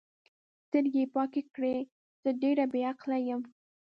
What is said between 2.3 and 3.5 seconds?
ډېره بې عقله یم.